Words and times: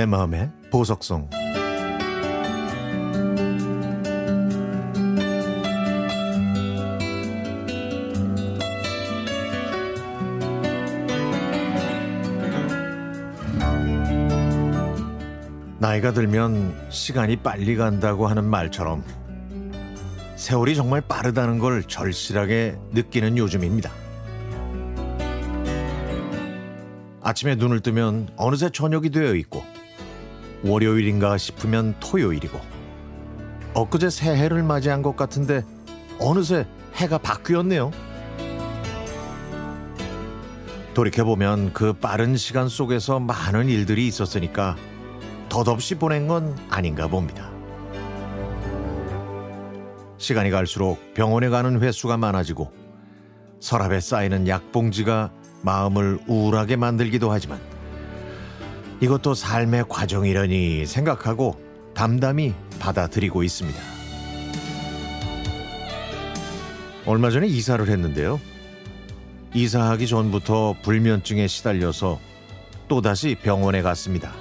내 0.00 0.06
마음의 0.06 0.50
보석성 0.70 1.28
나이가 15.78 16.14
들면 16.14 16.74
시간이 16.88 17.36
빨리 17.36 17.76
간다고 17.76 18.26
하는 18.26 18.44
말처럼 18.44 19.04
세월이 20.36 20.76
정말 20.76 21.02
빠르다는 21.02 21.58
걸 21.58 21.82
절실하게 21.82 22.78
느끼는 22.92 23.36
요즘입니다. 23.36 23.90
아침에 27.20 27.54
눈을 27.56 27.80
뜨면 27.80 28.30
어느새 28.36 28.70
저녁이 28.70 29.10
되어 29.10 29.34
있고 29.34 29.62
월요일인가 30.62 31.38
싶으면 31.38 31.94
토요일이고 32.00 32.58
엊그제 33.74 34.10
새해를 34.10 34.62
맞이한 34.62 35.02
것 35.02 35.16
같은데 35.16 35.64
어느새 36.18 36.66
해가 36.94 37.18
바뀌었네요. 37.18 37.90
돌이켜보면 40.94 41.72
그 41.72 41.92
빠른 41.92 42.36
시간 42.36 42.68
속에서 42.68 43.20
많은 43.20 43.68
일들이 43.68 44.06
있었으니까 44.06 44.76
덧없이 45.48 45.94
보낸 45.94 46.26
건 46.26 46.56
아닌가 46.68 47.06
봅니다. 47.06 47.50
시간이 50.18 50.50
갈수록 50.50 51.14
병원에 51.14 51.48
가는 51.48 51.80
횟수가 51.80 52.16
많아지고 52.18 52.70
서랍에 53.60 54.00
쌓이는 54.00 54.48
약봉지가 54.48 55.32
마음을 55.62 56.18
우울하게 56.26 56.76
만들기도 56.76 57.30
하지만 57.30 57.60
이것도 59.00 59.34
삶의 59.34 59.84
과정이려니 59.88 60.86
생각하고 60.86 61.58
담담히 61.94 62.54
받아들이고 62.78 63.42
있습니다. 63.42 63.80
얼마 67.06 67.30
전에 67.30 67.46
이사를 67.46 67.86
했는데요. 67.88 68.40
이사하기 69.54 70.06
전부터 70.06 70.76
불면증에 70.82 71.46
시달려서 71.46 72.20
또다시 72.88 73.36
병원에 73.42 73.82
갔습니다. 73.82 74.32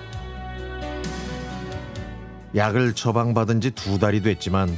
약을 2.55 2.93
처방받은 2.93 3.61
지 3.61 3.71
두 3.71 3.97
달이 3.99 4.21
됐지만 4.21 4.75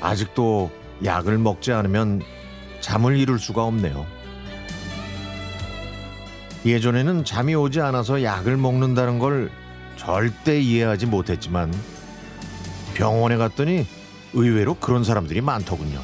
아직도 0.00 0.70
약을 1.04 1.38
먹지 1.38 1.72
않으면 1.72 2.22
잠을 2.80 3.16
이룰 3.16 3.38
수가 3.38 3.64
없네요. 3.64 4.06
예전에는 6.64 7.24
잠이 7.24 7.54
오지 7.54 7.80
않아서 7.80 8.22
약을 8.22 8.56
먹는다는 8.56 9.18
걸 9.18 9.50
절대 9.96 10.58
이해하지 10.60 11.06
못했지만 11.06 11.72
병원에 12.94 13.36
갔더니 13.36 13.86
의외로 14.32 14.74
그런 14.74 15.04
사람들이 15.04 15.40
많더군요. 15.40 16.00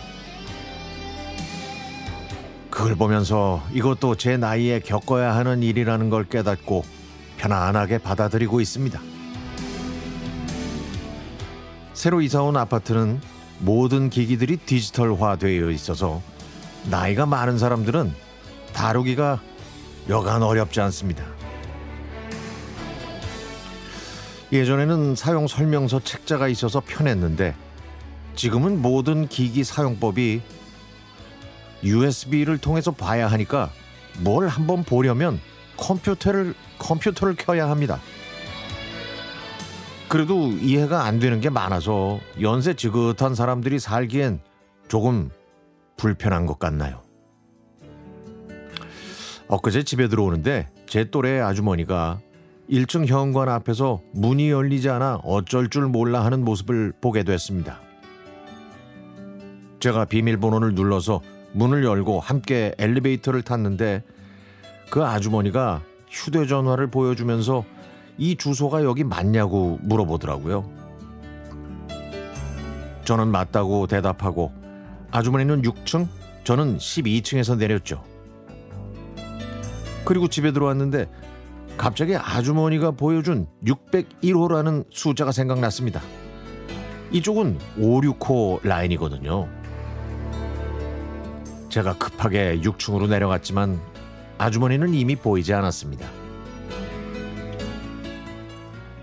그걸 2.68 2.94
보면서 2.94 3.62
이것도 3.72 4.16
제 4.16 4.36
나이에 4.36 4.80
겪어야 4.80 5.34
하는 5.34 5.62
일이라는 5.62 6.10
걸 6.10 6.24
깨닫고 6.24 6.84
편안하게 7.38 7.98
받아들이고 7.98 8.60
있습니다. 8.60 9.00
새로 11.94 12.20
이사온 12.20 12.56
아파트는 12.56 13.20
모든 13.58 14.08
기기들이 14.08 14.58
디지털화되어 14.58 15.70
있어서 15.70 16.22
나이가 16.84 17.26
많은 17.26 17.58
사람들은 17.58 18.14
다루기가 18.72 19.40
여간 20.10 20.42
어렵지 20.42 20.80
않습니다. 20.80 21.24
예전에는 24.52 25.14
사용 25.14 25.46
설명서 25.46 26.00
책자가 26.00 26.48
있어서 26.48 26.82
편했는데 26.84 27.54
지금은 28.34 28.82
모든 28.82 29.28
기기 29.28 29.62
사용법이 29.62 30.42
USB를 31.84 32.58
통해서 32.58 32.90
봐야 32.90 33.28
하니까 33.28 33.70
뭘 34.18 34.48
한번 34.48 34.82
보려면 34.82 35.40
컴퓨터를 35.76 36.54
컴퓨터를 36.80 37.36
켜야 37.36 37.70
합니다. 37.70 38.00
그래도 40.08 40.48
이해가 40.48 41.04
안 41.04 41.20
되는 41.20 41.40
게 41.40 41.50
많아서 41.50 42.18
연세 42.40 42.74
지긋한 42.74 43.36
사람들이 43.36 43.78
살기엔 43.78 44.40
조금 44.88 45.30
불편한 45.96 46.46
것 46.46 46.58
같나요? 46.58 47.09
엊그제 49.50 49.82
집에 49.82 50.06
들어오는데 50.06 50.68
제 50.86 51.10
또래 51.10 51.40
아주머니가 51.40 52.20
1층 52.70 53.06
현관 53.06 53.48
앞에서 53.48 54.00
문이 54.12 54.48
열리지 54.48 54.88
않아 54.90 55.22
어쩔 55.24 55.68
줄 55.68 55.88
몰라 55.88 56.24
하는 56.24 56.44
모습을 56.44 56.92
보게 57.00 57.24
됐습니다. 57.24 57.80
제가 59.80 60.04
비밀번호를 60.04 60.76
눌러서 60.76 61.20
문을 61.52 61.84
열고 61.84 62.20
함께 62.20 62.72
엘리베이터를 62.78 63.42
탔는데 63.42 64.04
그 64.88 65.04
아주머니가 65.04 65.82
휴대전화를 66.08 66.88
보여주면서 66.88 67.64
이 68.18 68.36
주소가 68.36 68.84
여기 68.84 69.02
맞냐고 69.02 69.80
물어보더라고요. 69.82 70.70
저는 73.04 73.26
맞다고 73.28 73.88
대답하고 73.88 74.52
아주머니는 75.10 75.62
6층, 75.62 76.06
저는 76.44 76.78
12층에서 76.78 77.58
내렸죠. 77.58 78.09
그리고 80.10 80.26
집에 80.26 80.50
들어왔는데 80.50 81.08
갑자기 81.78 82.16
아주머니가 82.16 82.90
보여준 82.90 83.46
601호라는 83.64 84.84
숫자가 84.90 85.30
생각났습니다. 85.30 86.00
이쪽은 87.12 87.60
565 87.78 88.58
라인이거든요. 88.64 89.48
제가 91.68 91.96
급하게 91.96 92.58
6층으로 92.60 93.08
내려갔지만 93.08 93.80
아주머니는 94.38 94.94
이미 94.94 95.14
보이지 95.14 95.54
않았습니다. 95.54 96.08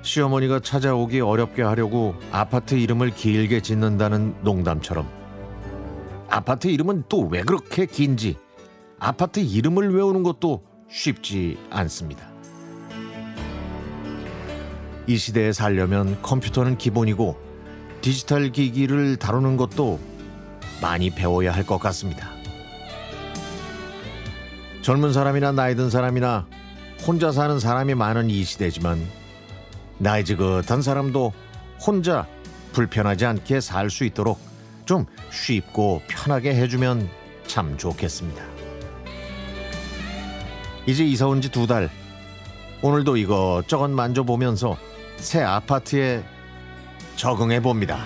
시어머니가 0.02 0.60
찾아오기 0.60 1.22
어렵게 1.22 1.62
하려고 1.62 2.16
아파트 2.34 2.76
이름을 2.76 3.12
길게 3.12 3.62
짓는다는 3.62 4.36
농담처럼 4.44 5.08
아파트 6.28 6.68
이름은 6.68 7.06
또 7.08 7.30
왜 7.30 7.44
그렇게 7.44 7.86
긴지 7.86 8.36
아파트 9.00 9.40
이름을 9.40 9.96
외우는 9.96 10.24
것도 10.24 10.67
쉽지 10.90 11.58
않습니다. 11.70 12.28
이 15.06 15.18
시대에 15.18 15.54
살려면 15.54 16.22
컴퓨터는 16.22 16.78
기본이고 16.78 17.38
디지털 18.02 18.52
기기를 18.52 19.16
다루는 19.18 19.58
것도 19.58 20.00
많이 20.82 21.10
배워야 21.10 21.52
할 21.52 21.64
것 21.66 21.78
같습니다. 21.80 22.30
젊은 24.82 25.12
사람이나 25.12 25.52
나이 25.52 25.76
든 25.76 25.90
사람이나 25.90 26.46
혼자 27.06 27.32
사는 27.32 27.60
사람이 27.60 27.96
많은 27.96 28.30
이 28.30 28.44
시대지만 28.44 29.06
나이 29.98 30.24
지긋한 30.24 30.82
사람도 30.82 31.34
혼자 31.86 32.28
불편하지 32.74 33.26
않게 33.26 33.60
살 33.62 33.90
수 33.90 34.04
있도록 34.06 34.40
좀 34.86 35.06
쉽고 35.32 36.02
편하게 36.08 36.56
해주면 36.56 37.10
참 37.48 37.78
좋겠습니다. 37.78 38.57
이제 40.88 41.04
이사 41.04 41.28
온 41.28 41.42
지 41.42 41.50
두 41.50 41.68
달. 41.68 41.90
오늘도 42.82 43.18
이것저것 43.18 43.90
만져보면서 43.90 44.78
새 45.18 45.42
아파트에 45.42 46.24
적응해 47.16 47.60
봅니다. 47.62 48.00